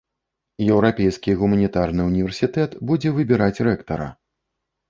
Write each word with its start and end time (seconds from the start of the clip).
Еўрапейскі 0.73 1.35
гуманітарны 1.41 2.01
ўніверсітэт 2.09 2.71
будзе 2.93 3.15
выбіраць 3.19 3.63
рэктара. 3.69 4.11